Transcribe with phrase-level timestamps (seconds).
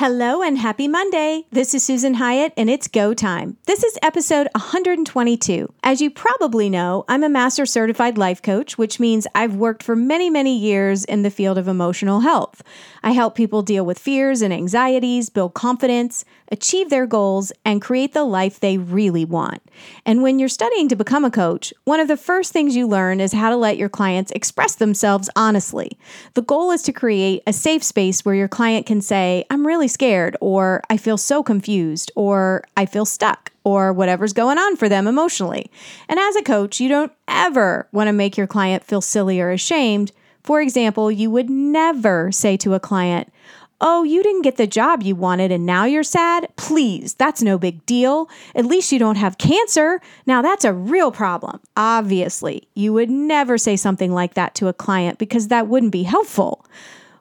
[0.00, 1.44] Hello and happy Monday.
[1.50, 3.58] This is Susan Hyatt and it's go time.
[3.66, 5.70] This is episode 122.
[5.82, 9.94] As you probably know, I'm a master certified life coach, which means I've worked for
[9.94, 12.62] many, many years in the field of emotional health.
[13.02, 18.14] I help people deal with fears and anxieties, build confidence, achieve their goals, and create
[18.14, 19.62] the life they really want.
[20.06, 23.20] And when you're studying to become a coach, one of the first things you learn
[23.20, 25.98] is how to let your clients express themselves honestly.
[26.32, 29.89] The goal is to create a safe space where your client can say, I'm really
[29.90, 34.88] scared, or I feel so confused, or I feel stuck, or whatever's going on for
[34.88, 35.70] them emotionally.
[36.08, 39.50] And as a coach, you don't ever want to make your client feel silly or
[39.50, 40.12] ashamed.
[40.42, 43.30] For example, you would never say to a client,
[43.82, 46.48] Oh, you didn't get the job you wanted and now you're sad?
[46.56, 48.28] Please, that's no big deal.
[48.54, 50.02] At least you don't have cancer.
[50.26, 51.60] Now that's a real problem.
[51.78, 56.02] Obviously, you would never say something like that to a client because that wouldn't be
[56.02, 56.66] helpful.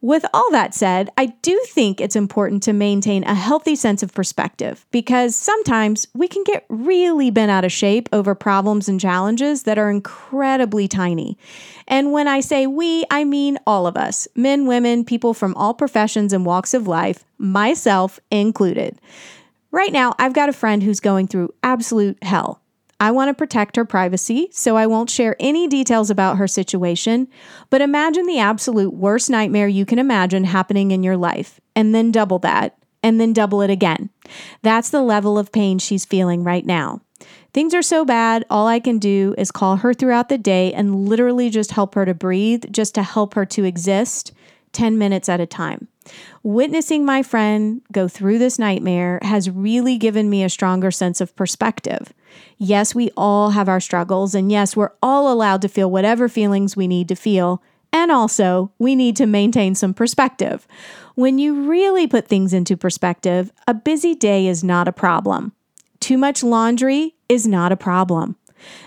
[0.00, 4.12] With all that said, I do think it's important to maintain a healthy sense of
[4.12, 9.62] perspective because sometimes we can get really bent out of shape over problems and challenges
[9.62, 11.38] that are incredibly tiny.
[11.88, 15.74] And when I say we, I mean all of us men, women, people from all
[15.74, 19.00] professions and walks of life, myself included.
[19.70, 22.60] Right now, I've got a friend who's going through absolute hell.
[22.98, 27.28] I want to protect her privacy, so I won't share any details about her situation.
[27.68, 32.10] But imagine the absolute worst nightmare you can imagine happening in your life, and then
[32.10, 34.10] double that, and then double it again.
[34.62, 37.02] That's the level of pain she's feeling right now.
[37.52, 41.08] Things are so bad, all I can do is call her throughout the day and
[41.08, 44.32] literally just help her to breathe, just to help her to exist
[44.72, 45.88] 10 minutes at a time.
[46.42, 51.34] Witnessing my friend go through this nightmare has really given me a stronger sense of
[51.36, 52.12] perspective.
[52.58, 56.76] Yes, we all have our struggles, and yes, we're all allowed to feel whatever feelings
[56.76, 57.62] we need to feel.
[57.92, 60.66] And also, we need to maintain some perspective.
[61.14, 65.52] When you really put things into perspective, a busy day is not a problem.
[65.98, 68.36] Too much laundry is not a problem.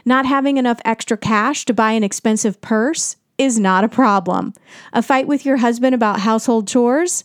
[0.05, 4.53] Not having enough extra cash to buy an expensive purse is not a problem.
[4.93, 7.23] A fight with your husband about household chores?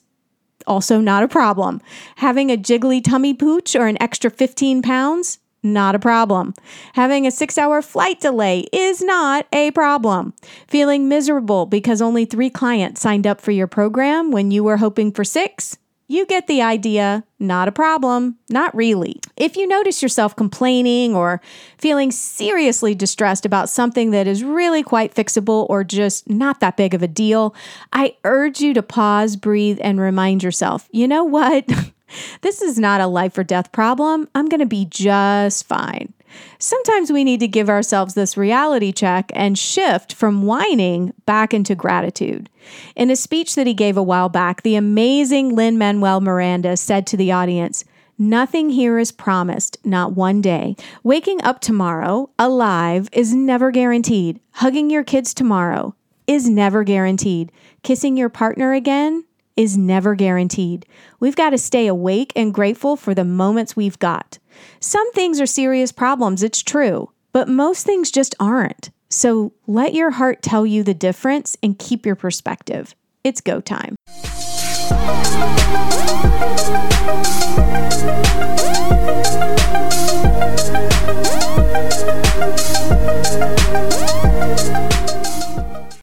[0.67, 1.81] Also not a problem.
[2.17, 5.41] Having a jiggly tummy pooch or an extra 15 pounds?
[5.63, 6.55] Not a problem.
[6.93, 10.35] Having a six hour flight delay is not a problem.
[10.69, 15.11] Feeling miserable because only three clients signed up for your program when you were hoping
[15.11, 15.79] for six?
[16.07, 17.25] You get the idea.
[17.39, 18.37] Not a problem.
[18.51, 19.21] Not really.
[19.37, 21.41] If you notice yourself complaining or
[21.79, 26.93] feeling seriously distressed about something that is really quite fixable or just not that big
[26.93, 27.55] of a deal,
[27.93, 31.67] I urge you to pause, breathe, and remind yourself you know what?
[32.43, 34.29] this is not a life or death problem.
[34.35, 36.13] I'm going to be just fine.
[36.59, 41.75] Sometimes we need to give ourselves this reality check and shift from whining back into
[41.75, 42.49] gratitude.
[42.97, 47.07] In a speech that he gave a while back, the amazing Lin Manuel Miranda said
[47.09, 47.85] to the audience,
[48.17, 50.77] Nothing here is promised, not one day.
[51.03, 54.39] Waking up tomorrow, alive, is never guaranteed.
[54.53, 55.97] Hugging your kids tomorrow
[56.27, 57.51] is never guaranteed.
[57.83, 59.25] Kissing your partner again
[59.57, 60.87] is never guaranteed.
[61.21, 64.39] We've got to stay awake and grateful for the moments we've got.
[64.81, 68.91] Some things are serious problems, it's true, but most things just aren't.
[69.09, 72.95] So let your heart tell you the difference and keep your perspective.
[73.23, 73.97] It's go time.